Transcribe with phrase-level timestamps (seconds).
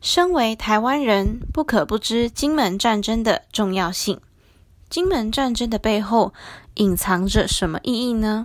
[0.00, 4.20] 身为台湾人，不可不知金门战争的重要性。
[4.90, 6.34] 金门战争的背后
[6.74, 8.44] 隐藏着什么意义呢？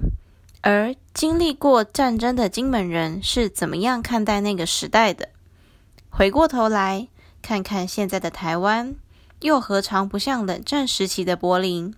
[0.61, 5.29] 而经历过战争的金门人是怎么样看待那个时代的？
[6.09, 7.07] 回过头来
[7.41, 8.95] 看看现在的台湾，
[9.41, 11.93] 又何尝不像冷战时期的柏林？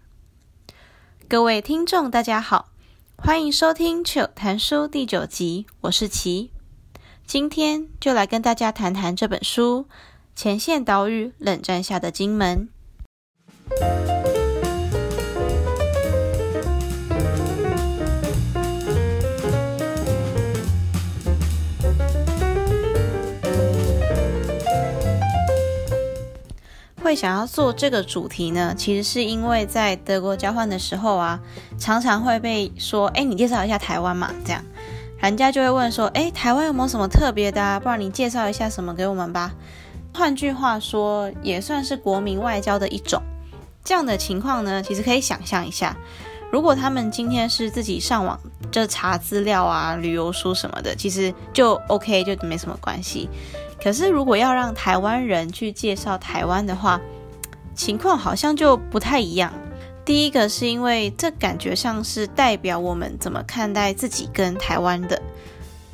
[1.28, 2.70] 各位听众，大家好，
[3.18, 6.52] 欢迎收听《糗谈书》第九集，我是琪。
[7.30, 9.86] 今天就来跟大家谈谈这本书
[10.36, 12.68] 《前线岛屿：冷战下的金门》。
[27.04, 31.40] 会想要做这个主题呢，其实是因为在德国交换的时候啊，
[31.78, 34.66] 常常会被说：“哎，你介绍一下台湾嘛。”这样。
[35.22, 37.80] 人家就会问说：“诶，台湾有没有什么特别的啊？
[37.80, 39.54] 不然你介绍一下什么给我们吧。”
[40.14, 43.22] 换句话说，也算是国民外交的一种。
[43.84, 45.96] 这样的情况呢，其实可以想象一下，
[46.52, 48.40] 如果他们今天是自己上网
[48.72, 53.30] 就查资料啊、旅游书什么的，其实就 OK，就没什么关系。
[53.82, 57.00] 可是如果要让台湾人去介绍台湾的话，
[57.76, 59.54] 情况好像就不太一样。
[60.06, 65.22] 第一个是因为这感觉像是代表我们怎么看待自己跟台湾的。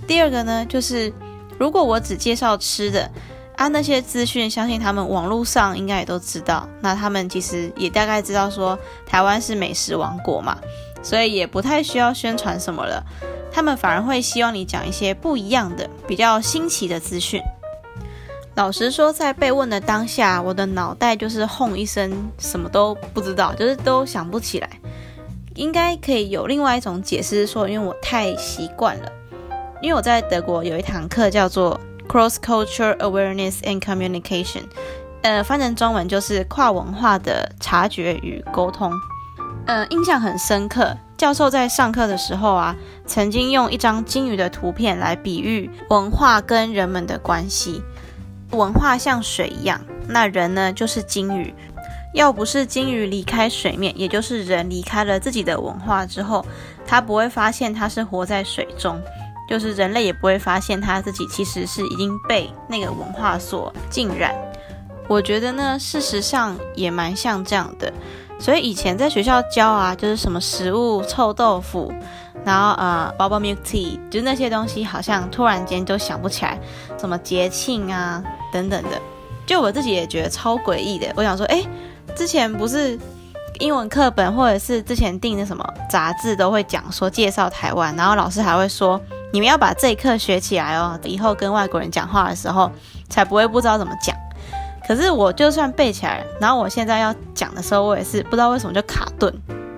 [0.07, 1.11] 第二个呢，就是
[1.59, 3.09] 如果我只介绍吃的
[3.57, 6.67] 啊，那些资讯相信他们网络上应该也都知道。
[6.81, 10.57] 那他们其实也大概知道说台湾是美食王国嘛，
[11.01, 13.03] 所以也不太需要宣传什么了。
[13.51, 17.41] 他们反而会希望你讲一些不一样的、比较新奇的资讯。
[18.55, 24.69] 老实说，在被问的当下，我的脑袋就是轰一声，什么都不知道，就是都想不起来。
[25.55, 29.11] 应该可以有另外一种解释，说因为我太习惯了。
[29.81, 34.63] 因为我在德国有一堂课叫做 Cross Cultural Awareness and Communication，
[35.21, 38.89] 呃，翻成中文就是跨文化的察觉与沟通。
[39.67, 42.73] 呃，印象很深刻，教授在上课的时候啊，
[43.05, 47.83] 曾经用一张鲸鱼的图片来比喻文化跟人们的关系。
[48.55, 51.53] 文化像水一样，那人呢就是鲸鱼。
[52.13, 56.45] 要不是鲸鱼离开水面，也就是人离开了自己的文化之后，
[56.87, 58.97] 他不会发现他是活在水中，
[59.49, 64.33] 就是人类也不会发现他自己其实是已经被那个文化所浸染。
[65.09, 67.91] 我觉得呢，事实上也蛮像这样的。
[68.39, 71.93] 所以以前在学校教啊，就是什么食物臭豆腐。
[72.45, 76.59] 然后呃，bubble milk tea，就那些东西，好像突然间都想不起来，
[76.95, 78.23] 什么节庆啊
[78.55, 79.01] 等等的，
[79.45, 81.11] 就我自己也觉得超诡异的。
[81.15, 81.67] 我想说，诶，
[82.15, 82.97] 之前不是
[83.59, 88.99] 英文课本或者是之前订的什么杂志都会讲说介绍台湾，然后老师还会说，
[89.33, 92.71] 你们要把这一课学起来哦，以后跟外国人讲话的时候
[93.09, 94.15] 才不会不知道怎么讲。
[94.87, 99.33] 可是我就算背起来，然后我现在要讲的时候，我也是不知道为什么就卡顿。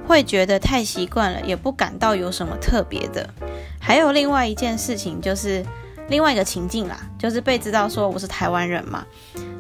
[0.08, 3.30] 会觉得太习惯了，也不感到有什么特别的。
[3.78, 5.66] 还有另外一件事情，就是
[6.10, 9.06] 另外一个情境啦，就是被知道说我是台湾人嘛，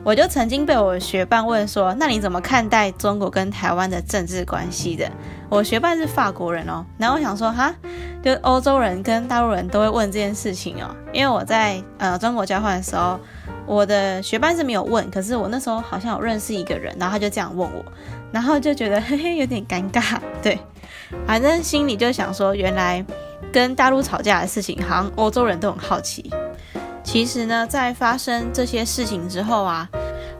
[0.03, 5.09] 我就曾经被我学伴问说：“那你怎么看待中国跟台湾的政治关系的？”
[5.49, 7.73] 我学伴是法国人哦，然后我想说哈，
[8.23, 13.19] 就欧洲人跟大陆人都会问这件事情哦，因为我在呃中国交换的时候，
[13.65, 17.83] 我的学伴是没有问，可是我那时候好像有认识一个人，然后他就这样问我。
[18.29, 20.59] 然后就觉得嘿嘿有点尴尬，对，
[21.25, 23.03] 反正心里就想说，原来
[23.51, 26.31] 跟大陆吵架的事情，好像欧洲人都很好奇。
[27.03, 29.89] 其实呢，在发生这些事情之后啊，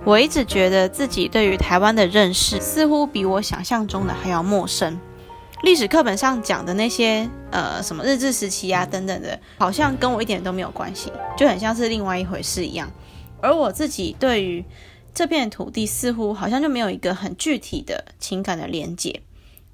[0.04, 5.00] 我一直觉得自己对于台湾的认识，似乎比我想象中的还要陌生。
[5.64, 12.92] 历史课本上讲的那些，呃，什么日治时期啊等等的，好像跟我一点都没有关系，就很像是另外一回事一样。
[13.42, 14.64] 而我自己对于
[15.14, 19.22] 这片土地似乎好像就没有一个很具体的情感的连结，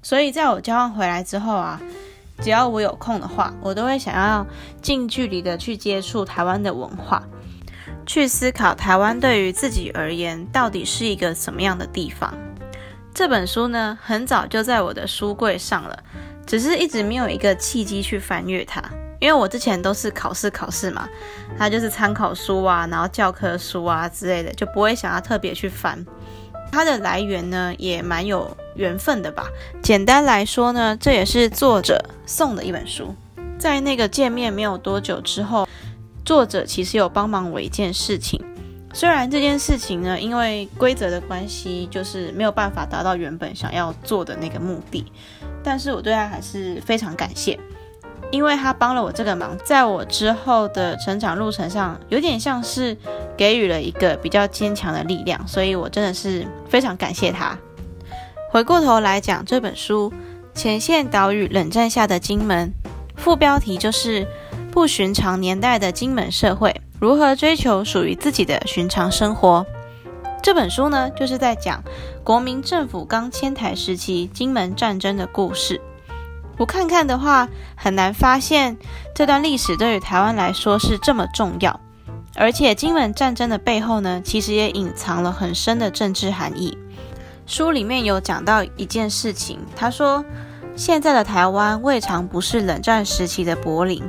[0.00, 1.80] 所以在我交换回来之后啊，
[2.40, 4.46] 只要我有空的话，我都会想要
[4.82, 7.22] 近距离的去接触台湾的文化，
[8.04, 12.34] 去思考台湾对于自己而言到底是一个什么样的地方。
[13.14, 15.98] 这本书呢，很早就在我的书柜上了，
[16.44, 18.82] 只是一直没有一个契机去翻阅它。
[19.20, 21.08] 因为我之前都是考试考试嘛，
[21.56, 26.04] 它就是参考书啊，然后教科书啊之类的，就不会想要特别去翻。
[26.72, 29.46] 它的来源呢，也蛮有缘分的吧。
[29.82, 33.14] 简单来说呢，这也是作者送的一本书。
[33.58, 35.66] 在那个见面没有多久之后，
[36.24, 38.42] 作者其实有帮忙我一件事情。
[38.92, 45.04] 虽然这件事情呢，因为规则的关系，就是没有办法达到原本想要做的那个目的，
[45.62, 47.58] 但是我对他还是非常感谢。
[48.30, 52.96] 因为他帮了我这个忙，在我之后的成长路程上，有点像是
[53.36, 57.56] 给予了一个比较坚强的力量，所以我真的是非常感谢他。
[58.50, 60.12] 回过头来讲这本书
[60.58, 62.72] 《前线岛屿：冷战下的金门》，
[63.16, 64.26] 副标题就是
[64.70, 69.64] “不寻常年代的金门社会如何追求属于自己的寻常生活”。
[70.42, 71.82] 这本书呢，就是在讲
[72.22, 75.80] 国民政府刚迁台时期金门战争的故事。
[76.56, 78.76] 不看看的话，很难发现
[79.14, 81.80] 这段历史对于台湾来说是这么重要。
[82.36, 86.76] 而且金门战争的背后呢，其实也隐藏了很深的政治含义。
[87.46, 90.24] 书里面有讲到一件事情，他说
[90.74, 94.02] 现在的台湾未尝不是冷战时期的柏林，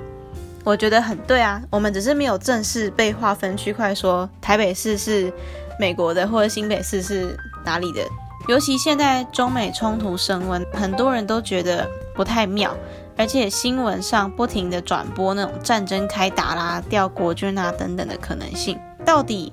[0.64, 1.62] 我觉得很对啊。
[1.70, 5.32] 我们只是没有正式被划分区块，说台北市是
[5.80, 8.02] 美国的，或者新北市是哪里的。
[8.48, 12.76] 尤其现在中美冲突升温，很多人都觉得不太妙，
[13.18, 19.52] 而且新闻上不停地转播那种战争开打啦、调国军啊等等的可能性，到底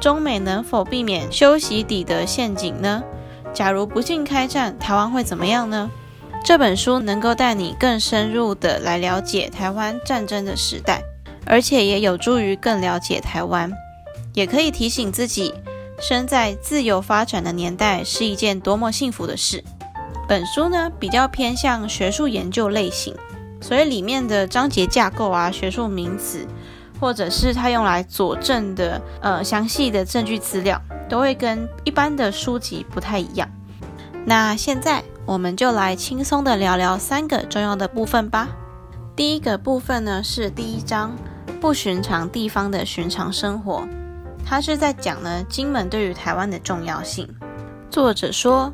[0.00, 3.02] 中美能否避免修习底德陷阱呢？
[3.54, 5.90] 假如不幸开战，台湾会怎么样呢？
[6.44, 11.02] 这本书能够带你更深入的来了解台湾战争的时代，
[11.46, 13.72] 而且也有助于更了解台湾，
[14.34, 15.54] 也可以提醒自己，
[15.98, 19.62] 生在自由发展的年代是一件多么幸福的事。
[20.28, 23.14] 本书呢，比较偏向学术研究类型，
[23.60, 26.46] 所以里面的章节架构啊、学术名词，
[27.00, 30.80] 或者是它用来佐证的呃详细的证据资料。
[31.08, 33.48] 都会跟一般的书籍不太一样。
[34.24, 38.48] 那现在我们就来轻松的聊聊三个重要的部分吧。
[39.14, 41.16] 第一个部分呢，是第一章
[41.60, 43.86] 不寻常地方的寻常生活，
[44.48, 47.28] 他是在讲呢金门对于台湾的重要性。
[47.90, 48.72] 作者说，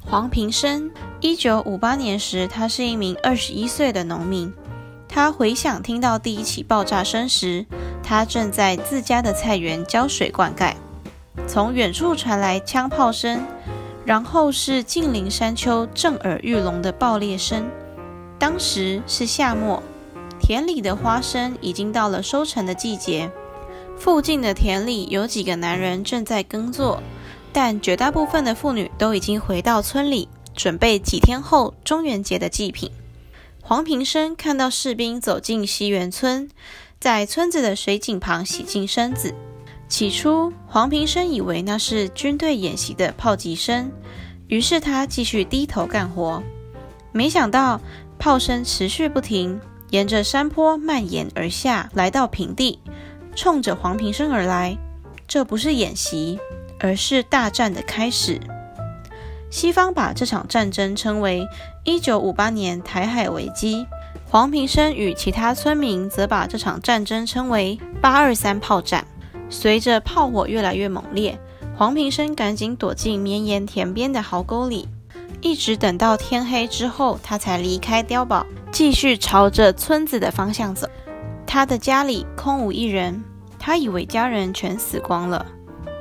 [0.00, 4.50] 黄平生一九五八年时，他是一名二十一岁的农民。
[5.06, 7.66] 他回想听到第一起爆炸声时，
[8.02, 10.72] 他正在自家的菜园浇水灌溉。
[11.46, 13.44] 从远处传来枪炮声，
[14.06, 17.68] 然后是近邻山丘震耳欲聋的爆裂声。
[18.38, 19.82] 当时是夏末，
[20.40, 23.30] 田里的花生已经到了收成的季节。
[23.98, 27.02] 附近的田里有几个男人正在耕作，
[27.52, 32.90] 但绝大部分的妇女都已经回到村里，准备几天后中元节的祭品。
[33.60, 36.50] 黄平生看到士兵走进西园村，
[36.98, 39.34] 在村子的水井旁洗净身子。
[39.88, 43.92] 起初，黄平生以为那是军队演习的炮击声，
[44.48, 46.42] 于是他继续低头干活。
[47.12, 47.80] 没想到
[48.18, 49.60] 炮声持续不停，
[49.90, 52.78] 沿着山坡蔓延而下，来到平地，
[53.34, 54.76] 冲着黄平生而来。
[55.26, 56.38] 这不是演习，
[56.78, 58.40] 而是大战的开始。
[59.50, 61.46] 西方把这场战争称为
[61.84, 63.86] 1958年台海危机，
[64.28, 69.06] 黄平生与其他村民则把这场战争称为823炮战。
[69.50, 71.38] 随着炮火越来越猛烈，
[71.76, 74.88] 黄平生赶紧躲进绵延田边的壕沟里，
[75.42, 80.88] 一直等到天黑之后，他才离开碉堡，继续朝着村子的方向走。
[81.52, 83.22] 他的家里空无一人，
[83.58, 85.44] 他以为家人全死光了。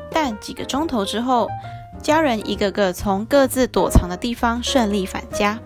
[0.10, 1.50] 但几个钟头之后，
[2.02, 5.60] 家人一个个从各自躲藏的地方顺利返家。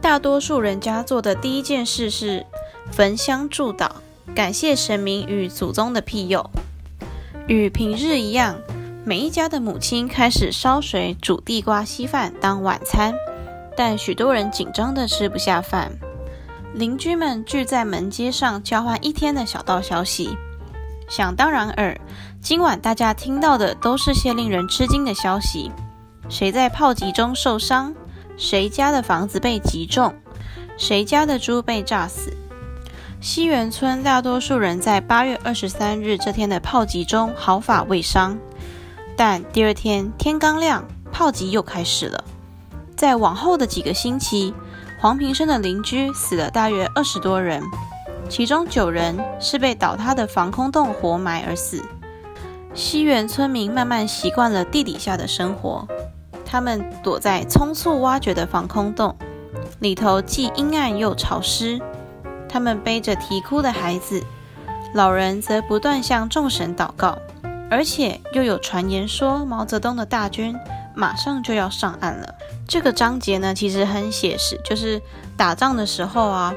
[0.00, 2.46] 大多数人家做的第一件事是
[2.90, 3.90] 焚香祝祷，
[4.34, 6.48] 感谢神明与祖宗的庇佑。
[7.46, 8.56] 与平日一样，
[9.04, 13.12] 每一家的母亲开始烧水煮地瓜稀饭当晚餐，
[13.76, 15.92] 但许多人紧张的吃不下饭。
[16.76, 20.36] 邻居们聚在门街上交换一天的小道消息。
[21.08, 21.98] 想当然尔，
[22.42, 25.72] 今晚大家听到的都是些令人吃惊的消息：
[26.28, 27.94] 谁在炮击中受伤？
[28.36, 30.14] 谁家的房子被击中？
[30.76, 32.36] 谁家的猪被炸死？
[33.22, 38.36] 西园村大多数人在八月二十三日这天的炮击中毫发未伤，
[39.16, 42.22] 但第二天天刚亮，炮击又开始了。
[42.94, 44.52] 在往后的几个星期，
[44.98, 47.62] 黄平生的邻居死了大约二十多人，
[48.30, 51.84] 其中九人是被倒塌的防空洞活埋而死。
[52.72, 55.86] 西园村民慢慢习惯了地底下的生活，
[56.46, 59.14] 他们躲在匆促挖掘的防空洞
[59.80, 61.78] 里头，既阴暗又潮湿。
[62.48, 64.22] 他们背着啼哭的孩子，
[64.94, 67.18] 老人则不断向众神祷告，
[67.70, 70.56] 而且又有传言说毛泽东的大军
[70.96, 72.34] 马上就要上岸了。
[72.66, 75.00] 这个章节呢，其实很写实，就是
[75.36, 76.54] 打仗的时候啊，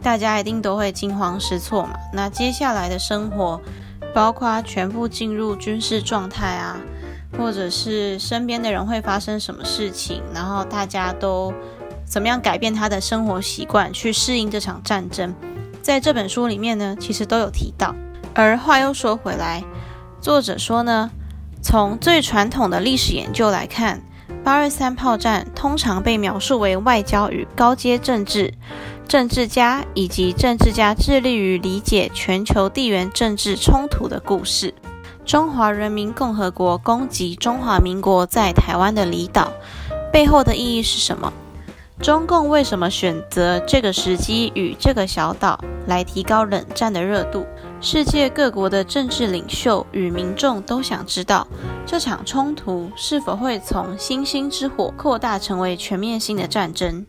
[0.00, 1.98] 大家一定都会惊慌失措嘛。
[2.12, 3.60] 那接下来的生活，
[4.14, 6.78] 包括全部进入军事状态啊，
[7.36, 11.52] 或者是身边的人会发生什么事情，然后大家都
[12.06, 15.34] 怎么样改变他的生活习惯去适应这场战争，
[15.82, 17.94] 在这本书里面呢，其实都有提到。
[18.32, 19.64] 而话又说回来，
[20.20, 21.10] 作者说呢，
[21.62, 24.02] 从最传统的历史研究来看，
[24.42, 28.54] 八二三炮战通常被描述为外交与高阶政治、
[29.06, 34.74] 政治家以及政治家致力于理解全球地缘政治冲突的故事。
[35.26, 39.52] 中华人民共和国攻击中华民国在台湾的离岛，
[40.10, 41.32] 背后的意义是什么？
[42.00, 47.46] 中共为什么选择这个时机与这个小岛来提高冷战的热度？
[47.82, 51.48] 世界各国的政治领袖与民众都想知道，
[51.86, 57.06] 这场冲突是否会从星星之火扩大成为全面性的战争。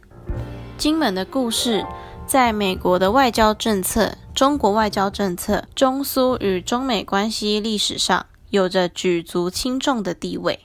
[0.77, 1.85] 金门的故事，
[2.25, 10.61] 在美国的外交政策、中国外交政策、中苏与中美关系历史上，有着举足轻重的地位。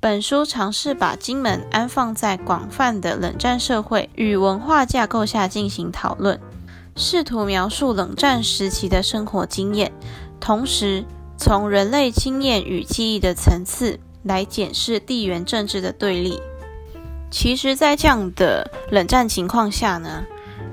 [0.00, 6.40] 本书尝试把金门安放在广泛的冷战社会与文化架构下进行讨论。
[6.96, 9.92] 试图描述冷战时期的生活经验，
[10.38, 11.04] 同时
[11.36, 16.40] 从人类经验与记忆的层次来检视地缘政治的对立。
[17.32, 20.24] 其实，在这样的冷战情况下呢，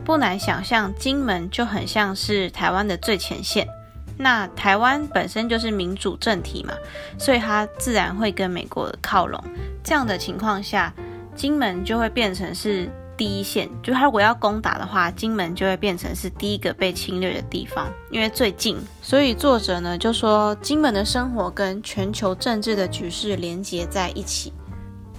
[0.05, 3.67] 不难想象，金门就很像是台湾的最前线。
[4.15, 6.75] 那台湾本身就是民主政体嘛，
[7.17, 9.43] 所以它自然会跟美国靠拢。
[9.83, 10.93] 这样的情况下，
[11.35, 12.87] 金门就会变成是。
[13.21, 18.75] 第一线，就他如果要攻打的话，金门就会变成是第一个被侵略的地方，因为最近。
[18.99, 24.51] 所以作者呢就说，金门的生活跟全球政治的局势连接在一起。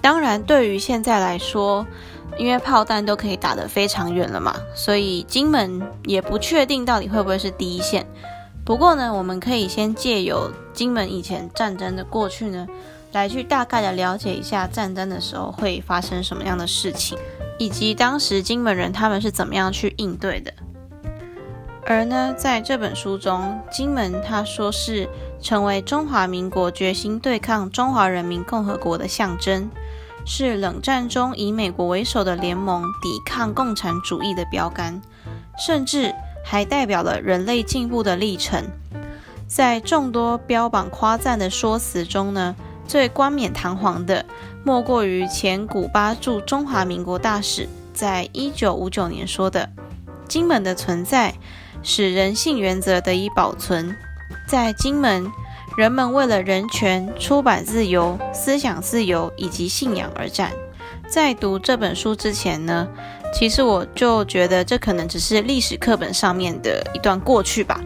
[0.01, 1.87] 当然，对于现在来说，
[2.37, 8.05] 因为炮弹都可以打得非常远了嘛，所以金门也不确定到底会不会是第一线。
[8.65, 12.67] 不过呢，我们可以先借由金门以前战争的过去呢，
[13.13, 17.17] 来去大概的了解一下战争的时候会发生什么样的事情。
[17.63, 20.53] 以及当时金门人他们是怎么样去应对的？
[21.85, 25.07] 而呢，在这本书中，金门他说是
[25.41, 29.69] 成为中华民国决心对抗中华人民共和国的象征，
[30.25, 35.01] 是冷战中以美国为首的联盟抵抗共产主义的标杆，
[35.65, 38.61] 甚至还代表了人类进步的历程。
[39.47, 42.53] 在众多标榜夸赞的说辞中呢，
[42.87, 44.25] 最冠冕堂皇的。
[44.65, 49.69] 莫过于前古巴驻中华民国大使在一九五九年说的
[50.29, 51.33] ：“金门的存在
[51.81, 53.93] 使人性原则得以保存。
[54.47, 55.29] 在金门，
[55.75, 60.51] 人们为了人权、出版自由、思想自由以及信仰而战。”
[61.11, 62.87] 在读这本书之前呢，
[63.33, 67.81] 其实我就觉得这可能只是历史课本上面的一段过去吧，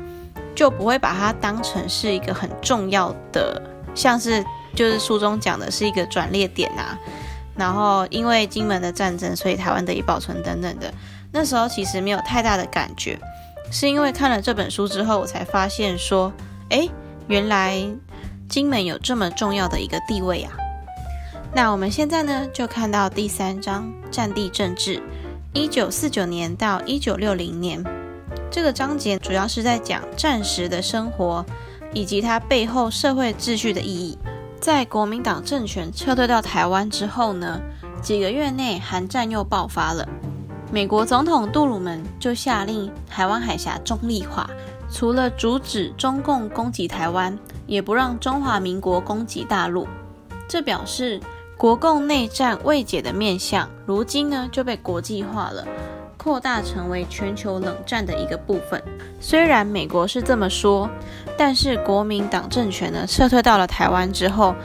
[0.54, 3.60] 就不会把它当成是一个很重要的，
[3.96, 4.46] 像是。
[4.78, 6.96] 就是书中讲的是一个转捩点啊，
[7.56, 10.94] 然后因为金门的战争，所以台湾得以保存等等的。
[11.32, 13.18] 那时候其实没有太大的感觉，
[13.72, 16.32] 是因为看了这本书之后，我才发现说，
[16.70, 16.92] 诶，
[17.28, 17.84] 原来
[18.48, 20.54] 金门有这么重要的一个地位啊。
[21.56, 25.02] 那我们现在呢，就看到第三章战地政治，
[25.54, 27.84] 一九四九年到一九六零年
[28.52, 31.44] 这个章节，主要是在讲战时的生活
[31.94, 34.16] 以及它背后社会秩序的意义。
[34.60, 37.62] 在国民党政权撤退到台湾之后呢，
[38.02, 40.08] 几个月内韩战又爆发了。
[40.72, 44.50] 美国总统杜鲁门就下令台湾海峡中立化，
[44.92, 49.88] 除了阻止中共攻击台湾，也不让中华民国攻击大陆。
[50.50, 51.20] 这表示
[51.56, 55.66] 国共内战未解的面向，如今呢就被国际化了。
[56.18, 58.82] 扩大成为全球冷战的一个部分。
[59.20, 60.90] 虽然美国是这么说，
[61.38, 64.56] 但是国民党政权呢撤退到了台湾之后，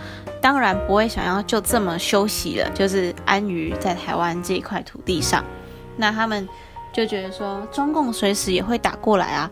[0.40, 5.44] 当然不会想要就这么休息了，就是安于在台湾这一块土地上。
[5.96, 6.48] 那他们
[6.92, 9.50] 就觉得说，中共随时也会打过来啊，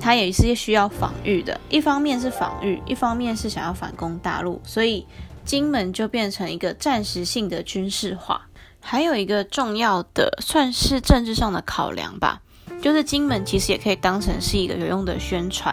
[0.00, 1.60] 他也是需要防御的。
[1.68, 5.06] 一方面是防御，一方面是想要反攻大陆，所以
[5.44, 8.46] 金门就变成一个暂时性的军事化。
[8.80, 12.40] 还有一个重要的，算是政治上的考量吧，
[12.80, 15.72] 就是金门其实也可以当成是一个有用的宣传，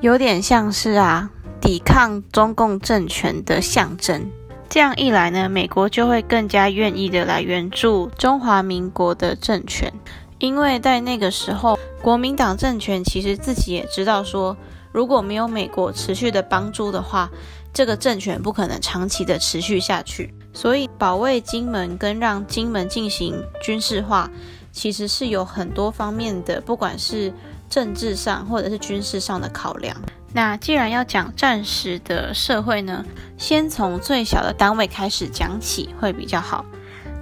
[0.00, 1.30] 有点像是啊
[1.60, 4.30] 抵抗中共政权的象征。
[4.70, 9.92] 这样一来呢，美国就会更加愿意的来援助中华民国的政权，
[10.38, 14.56] 因为在那个时候，国民党政权其实自己也知道说，
[14.92, 17.30] 如果没有美国持续的帮助的话，
[17.72, 20.34] 这个政权不可能长期的持续下去。
[20.52, 24.30] 所以保卫金门跟让金门进行军事化，
[24.72, 27.32] 其实是有很多方面的，不管是
[27.68, 29.96] 政治上或者是军事上的考量。
[30.32, 33.04] 那既然要讲战时的社会呢，
[33.38, 36.64] 先从最小的单位开始讲起会比较好。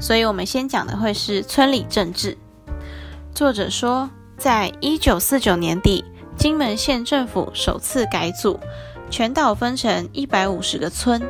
[0.00, 2.37] 所以我们先讲的会是村里政治。
[3.35, 6.04] 作者说，在一九四九年底，
[6.37, 8.59] 金门县政府首次改组，
[9.11, 11.23] 全岛分成一百五十个村。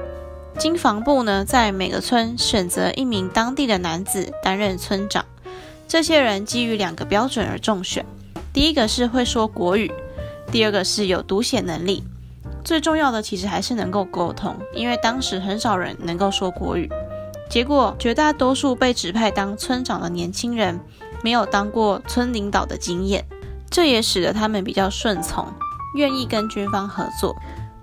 [0.59, 5.25] 经防部呢，在每个村选择一名当地的男子担任村长。
[5.87, 8.05] 这些人基于两个标准而中选：
[8.53, 9.93] 第一个是会说国语，
[10.51, 12.05] 第二个是有读写能力。
[12.65, 16.91] 最重要的其实还是能够沟通，因为当时很少人能够说国语。
[17.49, 20.81] 结果，绝大多数被指派当村长的年轻人
[21.23, 23.25] 没有当过村领导的经验，
[23.71, 25.47] 这也使得他们比较顺从，
[25.95, 27.37] 愿意跟军方合作。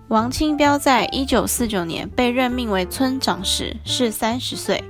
[0.10, 4.84] 王清标在一九四九年被任命为村长时是三十岁，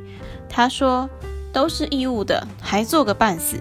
[0.49, 1.07] 他说
[1.53, 3.57] ：“都是义务的，还做个半死。”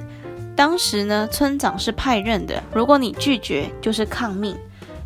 [0.57, 4.57] 当时呢，村长是派任的，如果你拒绝，就是抗命，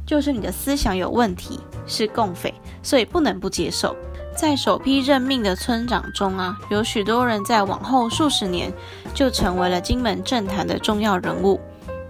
[0.06, 3.94] 就是你的思想有问题，是共匪，所以不能不接受。
[4.34, 8.72] 在首批任命的村长中啊，有许多人在往后数十年
[9.12, 11.60] 就成为了金门政坛的重要人物，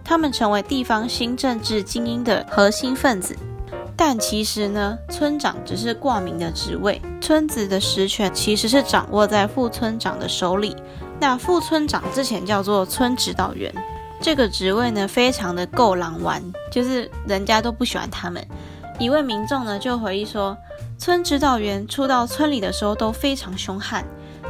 [0.04, 3.36] 他们成为地方新政治精英的核心分子。
[3.96, 10.76] 但其实呢，村长只是挂名的职位，村子的实权其实是掌握在副村长的手里。
[11.18, 13.72] 那副村长之前叫做村指导员，
[14.20, 18.46] 这个职位呢，非常的够狼玩，就是人家都不喜欢他们。
[18.98, 20.56] 一位民众呢就回忆说。
[20.98, 24.02] 村指导员初到村里的时候都非常凶悍，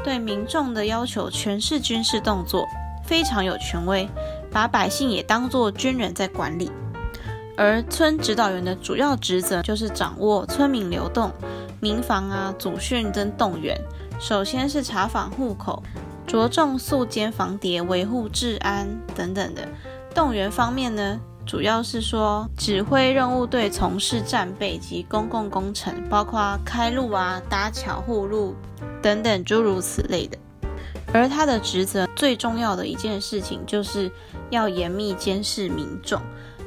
[0.05, 2.65] 对民众的要求全是军事动作，
[3.05, 4.09] 非常有权威，
[4.53, 6.71] 把百姓也当作军人在管理。
[7.57, 11.33] 而村指导员的主要职责就是掌握村民流动、
[11.81, 13.81] 民防啊、组训跟动员。
[14.21, 15.83] 首先是查访户口，
[16.27, 19.67] 着重肃奸防谍、维护治安等等的。
[20.15, 28.55] 动员方面呢，主要是说指挥任务队从事战备及公共工程，包括开路啊、搭桥护路
[29.03, 30.37] 等等诸如此类的。
[31.13, 34.11] 而他的职责最重要的一件事情，就是
[34.51, 36.21] 要严密监视民众，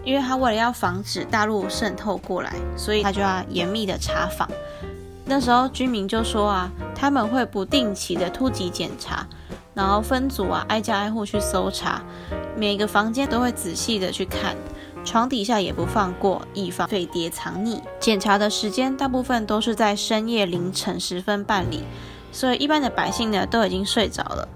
[0.04, 4.50] 因为他为了要防止大陆渗透过来，所以他就要严密的查访。
[5.26, 9.28] 那时候居民就说啊，他们会不定期的突击检查，
[9.76, 12.02] 然后分组啊，挨家挨户去搜查。
[12.58, 14.56] 每个房间都会仔细的去看，
[15.06, 17.80] 床底下也不放过，以防匪谍藏匿。
[18.00, 21.84] 检查的时间大部分都是在深夜凌晨时分办理，
[22.32, 24.48] 所以一般的百姓呢都已经睡着了。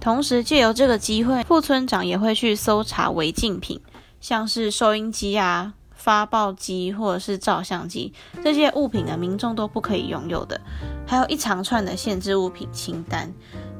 [0.00, 3.80] 同时借由这个机会，副村长也会去搜查违禁品，
[4.22, 10.58] 像是收音机啊、发报机或者是照相机这些物品呢，民众都不可以拥有的，
[11.06, 13.30] 还有一长串的限制物品清单。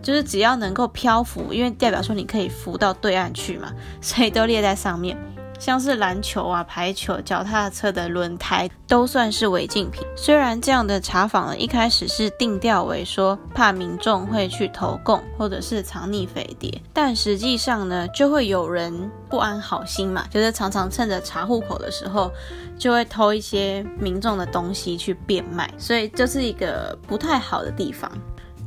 [0.03, 5.17] 就是只要能够漂浮，因为代表说你可以浮到对岸去嘛，所以都列在上面。
[5.63, 10.05] 像是篮球啊、排球、脚踏车的轮胎都算是违禁品。
[10.17, 22.29] 虽然这样的查访呢，一开始是定调为说怕民众会去投共或者是藏匿匪谍，但实际上呢，就会有人不安好心嘛，就是常常趁着查户口的时候，
[22.77, 28.11] 就会偷一些民众的东西去变卖，所以这是一个不太好的地方。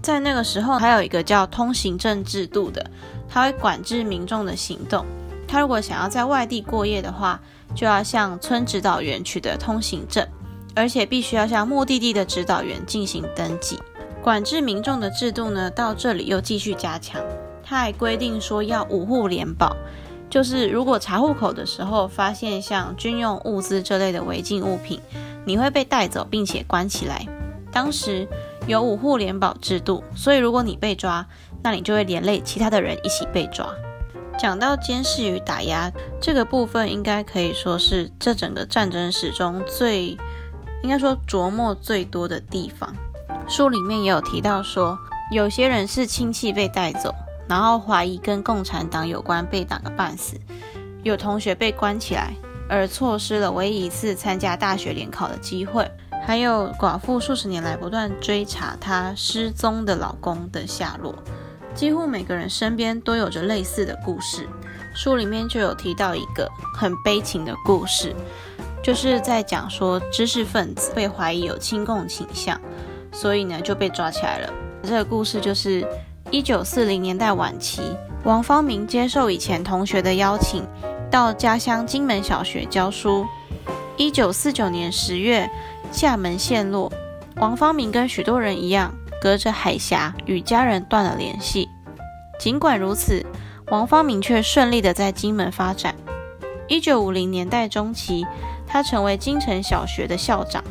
[0.02, 2.90] 在那个时候，还有一个叫通行证制度的，
[3.28, 5.06] 它会管制民众的行动。
[5.56, 7.40] 他如果想要在外地过夜的话，
[7.74, 10.28] 就要向村指导员取得通行证，
[10.76, 13.80] 而且必须要向目的地的指导员进行登记。
[14.22, 17.22] 管制民众的制度呢，到这里又继续加强。
[17.64, 19.74] 他还规定说要五户联保，
[20.30, 25.00] 就是如果查户口的时候发现像军用物资这类的违禁物品，
[25.46, 27.26] 你会被带走并且关起来。
[27.72, 28.28] 当时。
[28.68, 31.24] 有五户联保制度，所以如果你被抓，
[31.62, 33.70] 那你就会连累其他的人一起被抓。
[34.38, 40.18] 讲到监视与打压这个部分，应该可以说是这整个战争史中最
[40.84, 42.94] 应该说琢磨最多的地方。
[43.48, 44.98] 书里面也有提到说，
[45.32, 47.14] 有些人是亲戚被带走，
[47.48, 50.36] 然后怀疑跟共产党有关，被打个半死；
[51.04, 52.34] 有同学被关起来，
[52.68, 55.90] 而错失了唯一一次参加大学联考的机会。
[56.26, 61.14] 还有寡妇数十年来不断追查她失踪的老公的下落，
[61.76, 64.48] 几乎每个人身边都有着类似的故事。
[64.96, 68.16] 书里面就有提到一个很悲情的故事，
[68.82, 72.60] 就是在讲说知识分子被怀疑有亲共倾向，
[73.12, 74.54] 所以呢就被抓起来了。
[74.82, 75.86] 这个故事就是
[76.32, 77.82] 一九四零年代晚期，
[78.24, 80.66] 王方明接受以前同学的邀请，
[81.12, 83.26] 到家乡金门小学教书。
[83.98, 85.50] 一九四九年十月。
[85.92, 86.92] 厦门陷落，
[87.38, 88.94] 王方明跟许多人一样，
[89.26, 91.68] 隔着海峡与家人断了联系。
[92.38, 93.26] 尽管如此，
[93.72, 95.96] 王方明却顺利的在金门发展。
[96.68, 98.24] 一九五零年代中期，
[98.68, 100.64] 他成为金城小学的校长。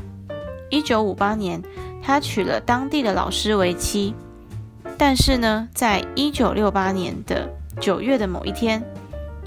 [0.70, 1.60] 一九五八年，
[2.00, 4.14] 他娶了当地的老师为妻。
[4.96, 8.80] 但是呢，在一九六八年的九月的某一天，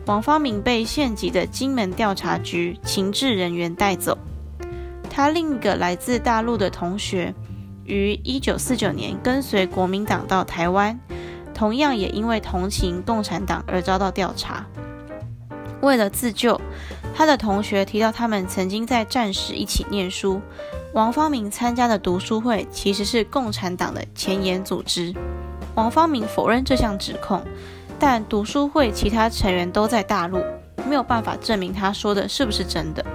[0.05, 4.17] 王方明被县级的金门调查局情治人员带走。
[5.09, 7.33] 他另一个来自大陆的同学，
[7.87, 10.99] 于一九四九年跟随国民党到台湾，
[11.53, 14.65] 同样也因为同情共产党而遭到调查。
[15.81, 16.59] 为了自救，
[17.15, 20.41] 他的同学提到他们曾经在战时一起念书。
[20.93, 25.13] 王方明参加的读书会其实是共产党的前沿组织。
[25.75, 27.43] 王方明否认这项指控，
[27.99, 30.41] 但读书会其他成员都在大陆，
[30.89, 33.05] 没有办法证明他说的是不是真的。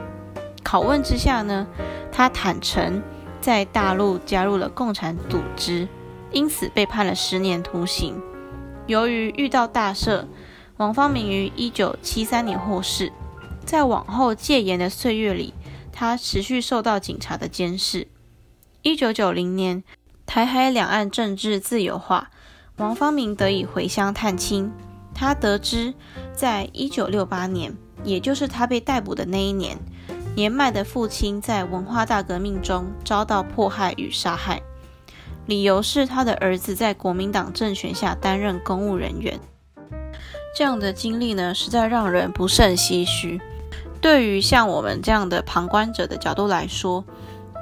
[0.65, 1.67] 拷问之下呢，
[2.13, 3.03] 他坦诚
[3.43, 5.89] 在大陆加入了共产组织，
[6.31, 8.19] 因此被判了十年徒刑。
[8.87, 10.25] 由于遇到大赦，
[10.77, 13.13] 王方明于一九七三年获释。
[13.65, 15.53] 在往后戒严的岁月里，
[15.93, 18.07] 他持续受到警察的监视。
[18.83, 19.83] 一九九零年，
[20.25, 22.31] 台海两岸政治自由化，
[22.77, 24.71] 王方明得以回乡探亲。
[25.15, 25.95] 他得知，
[26.33, 29.79] 在一九六八年，也就是他被逮捕的那一年，
[30.35, 34.63] 年迈的父亲在文化大革命中遭到迫害与杀害，
[35.47, 39.39] 理由是他的儿子在国民党政权下担任公务人员。
[40.57, 43.41] 这样的经历呢，实在让人不胜唏嘘。
[44.01, 47.05] 对于像我们这样的旁观者的角度来说，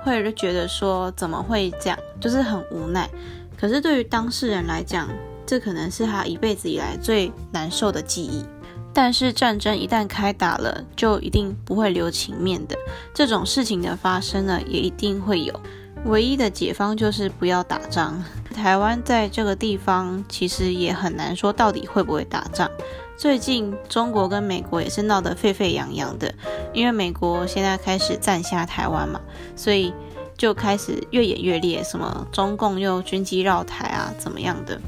[0.05, 3.11] 会觉得说怎么会这样，就是很无奈。
[3.59, 5.09] 可是对于当事人来讲，
[5.45, 8.45] 这可能是他一辈子以来最难受的记忆。
[8.93, 12.77] 但是战争一旦开打了，就一定不会留情面的。
[13.15, 15.59] 这种事情的发生呢，也一定会有。
[16.07, 18.23] 唯一的解方就是不要打仗。
[18.55, 22.69] 台湾在这个地方其实也很难说到底会不会打仗。
[23.17, 26.35] 最近中国跟美国也是闹得沸沸扬扬的，
[26.73, 29.21] 因为美国现在开始占下台湾嘛，
[29.55, 29.93] 所以
[30.39, 34.81] 就开始越演越烈，什么中共又军机绕台啊，怎么样的？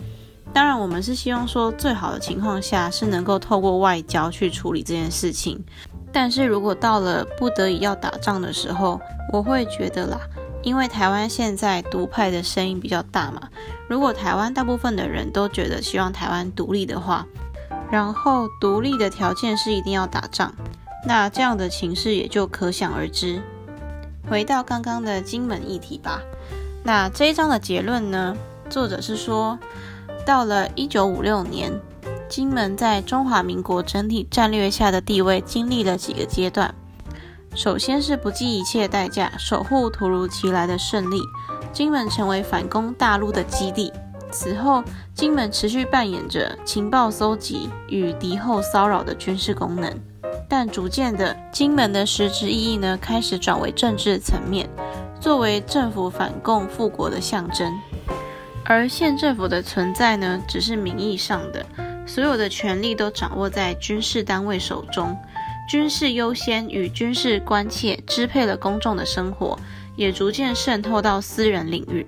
[0.54, 5.64] 当然，我们是希望说最好的情况下是能够透过外交去处理这件事情。
[6.12, 9.00] 但是如果到了不得已要打仗的时候，
[9.32, 10.20] 我会觉得啦，
[10.62, 13.48] 因为台湾现在独派的声音比较大嘛，
[13.88, 17.26] 如果台湾大部分的人都觉得希望台湾独立的话，
[17.90, 20.54] 然后独立的条件是一定要打仗，
[21.06, 23.40] 那这样的情势也就可想而知。
[24.28, 26.20] 回到刚刚的金门议题吧，
[26.84, 28.36] 那这一章的结论呢？
[28.68, 29.58] 作者是说，
[30.24, 31.72] 到了一九五六年，
[32.28, 36.74] 金门在中华民国整体战略下的地位经历了几个阶段。
[37.54, 41.20] 首先是不计一切代价守护突如其来的胜利，
[41.72, 43.92] 金门成为反攻大陆的基地。
[44.30, 44.82] 此后，
[45.14, 49.92] 金门持续扮演着情报搜集与敌后骚扰的军事功能，
[50.48, 54.70] 但逐渐的，金门的实质意义呢，开始转为政治层面，
[55.20, 57.70] 作为政府反共复国的象征。
[58.64, 61.64] 而县政府的存在呢，只是名义上的，
[62.06, 65.16] 所有的权力都掌握在军事单位手中，
[65.68, 69.58] 军事优先与军事关切支配了公众的生活，
[69.96, 72.06] 也逐渐渗透到私人领域。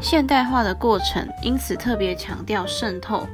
[0.00, 3.26] 现代化的过程，因此特别强调渗透、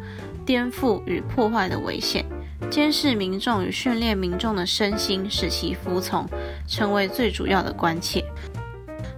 [0.44, 2.24] 颠覆与破坏的危险，
[2.68, 6.28] 监视民众与训练民众的身心，使其服从，
[6.66, 8.24] 成为最主要的关切。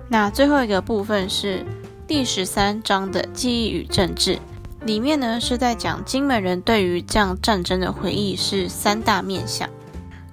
[0.09, 1.65] 那最后一个部分是
[2.15, 4.39] 第十三章的记忆与政治，
[4.83, 9.71] 里面呢是在讲金门人对于这样战争的回忆是三大面向：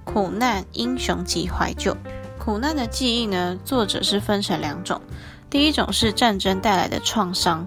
[0.04, 1.96] 苦难、英雄及怀旧。
[2.38, 5.00] 苦难的记忆呢，作者是分成两种。
[5.48, 7.66] 第一种是战争带来的创伤，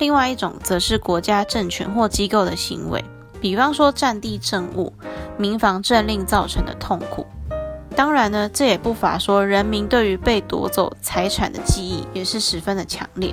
[0.00, 3.04] 另外一种则是国家政权或机构的行为，
[3.40, 4.92] 比方说战地政务、
[5.38, 7.24] 民防政令造成的痛苦。
[8.02, 13.32] 当然呢，这也不乏说人民对于被夺走财产的记忆也是十分的强烈。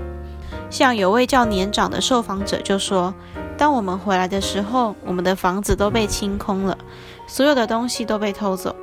[0.69, 3.11] 像有位叫年长的受访者就说
[3.57, 6.77] ：“当我们回来的时候，我们的房子都被清空了，
[7.25, 8.75] 所有的东西都被偷走。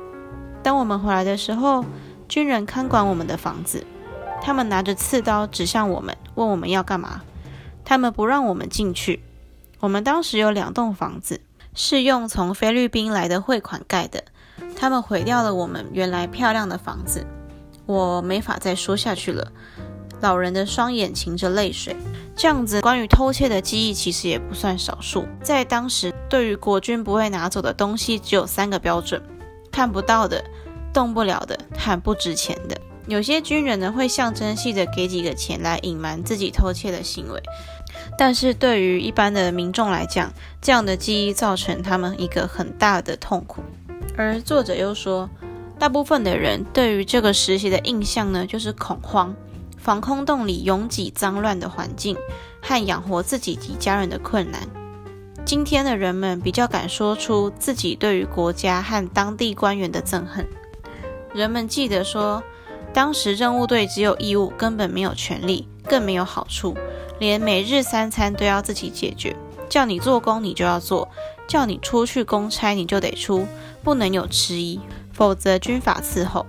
[0.61, 1.85] 当我们回来的时候，
[2.27, 3.85] 军人看管我们的房子。”
[4.43, 7.21] 他们拿着刺刀指向我们，问我们要干嘛。
[7.85, 9.21] 他们不让我们进去。
[9.79, 11.39] 我们当时有两栋房子，
[11.73, 14.25] 是用从菲律宾来的汇款盖的。
[14.77, 17.25] 他们毁掉了我们原来漂亮的房子。
[17.87, 19.51] 我没法再说下去了。
[20.21, 21.95] 老人的双眼噙着泪水。
[22.35, 25.27] 这样子关于偷窃的记忆其实也不算少数。
[25.41, 29.19] 在当时，对于国军不会拿走的东西只有三个标准：
[29.71, 30.43] 看不到的、
[30.93, 32.79] 动不了的、和不值钱的。
[33.07, 37.41] 有些军人呢，会象征性的给几个钱来隐瞒自己偷窃的行为，
[38.17, 43.63] 但是对于一般的民众来讲，这样的记忆造成他们一个很大的痛苦。
[44.17, 45.29] 而作者又说，
[45.77, 49.35] 大部分的人对于这个时期的印象呢，就是恐慌、
[49.77, 52.17] 防空洞里拥挤脏乱的环境，
[52.59, 54.61] 和养活自己及家人的困难。
[55.45, 60.45] 今天的人们比较敢说出自己对于国家和当地官员的憎恨。
[61.33, 62.41] 人们记得说，
[62.91, 66.75] 当时任务队只有义务，根本没有权利，更没有好处，
[67.19, 69.35] 连每日三餐都要自己解决。
[69.69, 71.07] 叫你做工，你就要做；
[71.47, 73.45] 叫你出去公差，你就得出，
[73.83, 74.79] 不能有迟疑，
[75.11, 76.45] 否则军法伺候。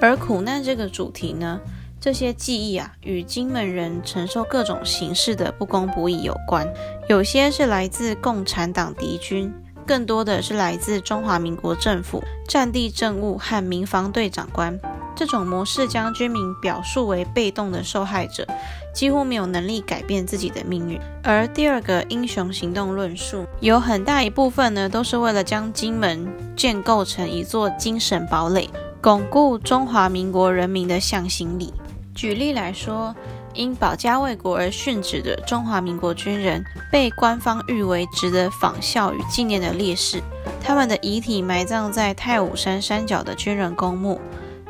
[0.00, 1.60] 而苦难这个主题呢，
[2.00, 6.66] 这些记忆啊，与金门人承受各种形式的不公不义有关。
[7.08, 9.52] 有些是来自共产党敌军，
[9.86, 14.78] 更多的是来自中华民国政府、战地政务和民防队长官。
[15.16, 18.46] 这种模式将军民表述为被动的受害者，
[18.92, 21.00] 几乎没有能力改变自己的命运。
[21.22, 26.26] 而第二个英雄行动论述，有很大一部分呢，都是为了将金门
[26.56, 28.68] 建构成一座精神堡垒，
[29.00, 31.72] 巩固中华民国人民的向心力。
[32.14, 33.14] 举例来说，
[33.54, 40.20] 因保家卫国而殉职的中华民国军人，被官方誉为值得仿效与纪念的烈士，
[40.60, 44.20] 他们的遗体埋葬在太武山山脚的军人公墓。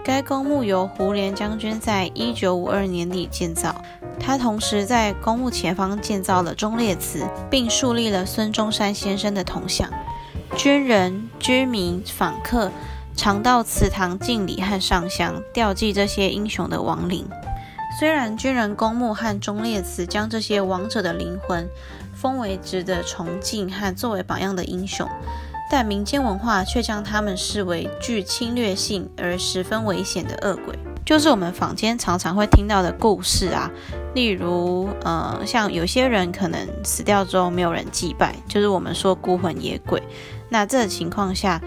[0.03, 3.75] 该公墓由胡琏将军在一九五二年底建造，
[4.19, 9.89] 他同时在公墓前方建造了忠烈祠，并树立了孙中山先生的铜像。
[10.57, 12.73] 军人、居民、访客
[13.15, 17.29] 常到祠堂敬礼和上香，吊祭这些英雄的亡灵。
[17.99, 21.69] 虽然军人公墓和忠烈祠将这些亡者的灵魂
[22.15, 25.07] 封为值得崇敬和作为榜样的英雄。
[25.71, 33.71] 但民间文化却将他们视为具侵略性而十分危险的恶鬼，就是我们坊间常常会听到的故事啊。
[34.13, 40.03] 例如，呃，像有些人可能死掉之后没有人祭拜，就是我们说孤魂野鬼。
[40.49, 41.61] 那这情况下，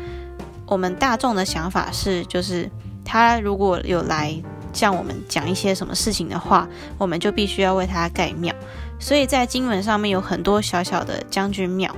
[0.66, 2.70] 我们大众的想法是，就是
[3.06, 4.36] 他如果有来
[4.74, 8.54] 向我们讲一些什么事情的话，我们就必须要为他盖庙。
[9.00, 11.96] 所以在经文上面有很多小小的将军庙。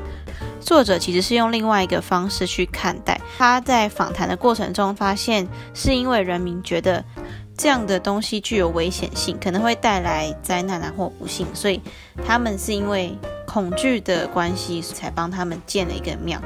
[0.65, 3.21] 作者其实是用另外一个方式去看待。
[3.37, 7.05] 他在访谈的过程中发现，是因为人民觉得
[7.55, 11.79] 这样的东西具有危险性，可能会带来灾难啊或不幸，所以
[12.25, 16.41] 他们是因为恐惧的关系才帮他们建了一个庙，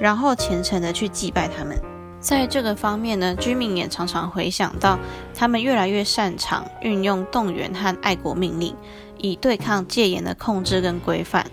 [0.00, 1.78] 然后虔诚的去祭拜他们。
[2.18, 4.98] 在这个方面呢，居民也常常回想到，
[5.32, 8.74] 他们越来越擅长运用动员和爱国命令，
[9.16, 11.46] 以对抗戒严的控制跟规范。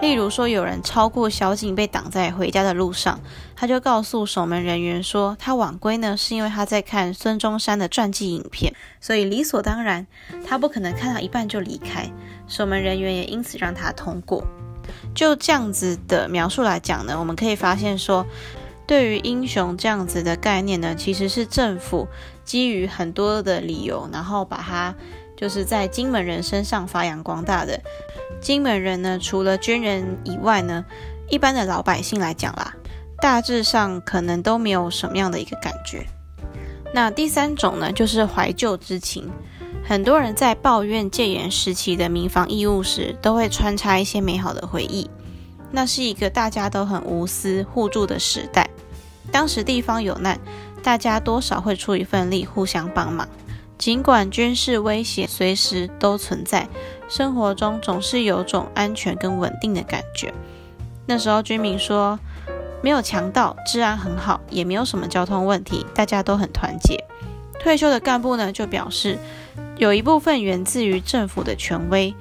[0.00, 3.20] 例如说，有人超过小景被挡在回家的路上，
[3.56, 10.06] 他就告诉守门人员说，他晚归呢是因为他在看孙中山的传记影片，所以理所当然，
[10.46, 12.10] 他不可能看到一半就离开。
[12.46, 14.44] 守门人员也因此让他通过。
[15.14, 18.26] 就这样子的描述来讲呢，我们可以发现说，
[18.86, 22.06] 对于英雄这样子的概念呢，其实是政府
[22.44, 24.94] 基于很多的理由，然后把它
[25.36, 27.80] 就是在金门人身上发扬光大的。
[28.40, 30.84] 金门人呢，除了军人以外呢，
[31.28, 32.74] 一般的老百姓来讲啦，
[33.20, 36.06] 大致上可能都没有什么样的一个感觉。
[36.92, 39.30] 那第三种呢，就是怀旧之情。
[39.86, 45.10] 很多人在抱怨戒严时期的民防义务时，都会穿插一些美好的回忆。
[45.70, 48.70] 那是一个大家都很无私互助的时代。
[49.32, 50.38] 当时地方有难，
[50.82, 53.28] 大家多少会出一份力，互相帮忙。
[53.76, 56.68] 尽管军事威胁随时都存在，
[57.08, 60.32] 生活中总是有种安全跟稳定的感觉。
[61.06, 62.18] 那时候居民说，
[62.82, 67.04] 没有强盗，治安很好，也没有什么交通问题，大家都很团结。
[67.60, 69.18] 退休的干部呢，就表示，
[69.76, 72.14] 有一部分源自于政府的权威。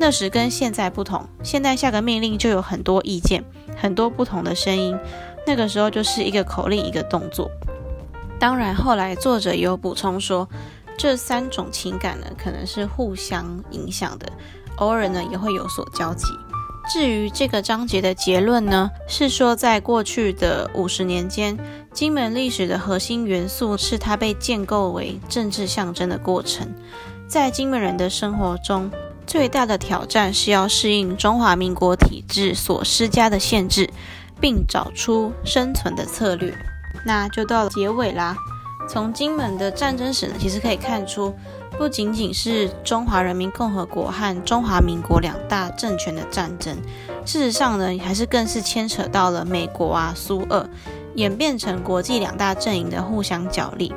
[0.00, 3.44] 那时跟现在不同，现在下个命令就有很多意见，
[3.76, 4.98] 很多不同的声音。
[5.46, 7.50] 那个时候就是一个口令，一个动作。
[8.40, 10.48] 当然，后来作者有补充说。
[10.96, 14.30] 这三种情感呢，可能是互相影响的，
[14.76, 16.26] 偶尔呢也会有所交集。
[16.92, 21.58] 至于这个章节的结论呢，是说在过去的五十年间，
[21.92, 26.68] 金门历史的核心元素是它被建构为政治象征的过程。
[27.26, 28.90] 在金门人的生活中，
[29.26, 33.88] 最大的挑战是要适应中华民国体制所施加的限制，
[34.38, 36.54] 并找出生存的策略。
[37.06, 38.36] 那就到了结尾啦。
[38.86, 41.34] 从金门的战争史呢，其实可以看出，
[41.78, 46.76] 不仅仅是中华人民共和国和中华民国两大政权的战争，
[47.24, 50.68] 事实上呢，还是更是牵扯到了美国啊、苏俄，
[51.14, 53.92] 演变成国际两大阵营的互相角力。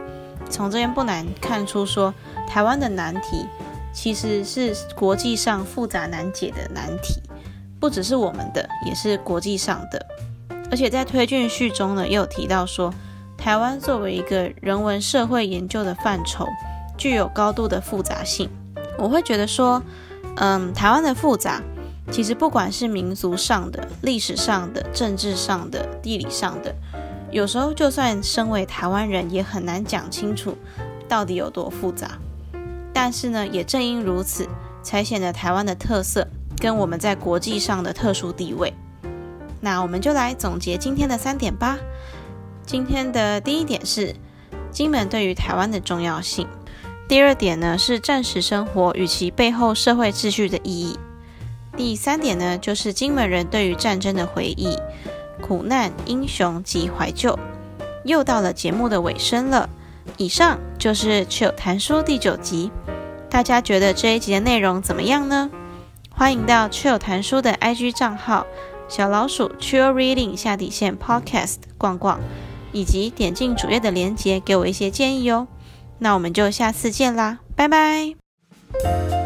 [0.50, 2.14] 从这边不难看出说，
[2.48, 3.46] 台湾的难题
[3.94, 7.22] 其实是国际上复杂难解的难题，
[7.80, 10.06] 不只是我们的，也是国际上的。
[10.72, 12.92] 而且在推荐序中呢，也有提到说。
[13.38, 16.48] 台湾作为一个人文社会研究的范畴，
[16.98, 18.50] 具有高度的复杂性。
[18.98, 19.82] 我会觉得说，
[20.36, 21.62] 嗯，台湾的复杂，
[22.12, 26.76] 其实不管是民族上的、历史上的、政治上的、地理上的，
[27.32, 30.58] 有时候就算身为台湾人，也很难讲清楚
[31.08, 32.18] 到底有多复杂。
[32.92, 34.48] 但是呢，也正因如此，
[34.82, 38.74] 才显得台湾的特色跟我们在国际上的特殊地位。
[39.62, 41.78] 那我们就来总结今天的三点吧。
[42.68, 44.14] 今天的第一点是
[44.72, 46.46] 金门对于台湾的重要性。
[47.08, 51.00] 第二点呢是战时生活与其背后社会秩序的意义。
[51.78, 54.78] 第三点呢就是金门人对于战争的回忆、
[55.42, 57.40] 苦难、英雄及怀旧。
[58.04, 59.70] 又到了节目的尾声了，
[60.18, 62.70] 以上就是 Chill 谈书第九集。
[63.30, 65.50] 大家觉得这一集的内容怎么样呢？
[66.10, 68.46] 欢迎到 Chill 谈书的 IG 账号。
[68.90, 72.22] 小老鼠 Chill Reading 下底线 Podcast 逛逛，
[72.78, 75.48] 以及点进主页的链接，给我一些建议哦。
[75.98, 79.17] 那我们就下次见啦，拜拜。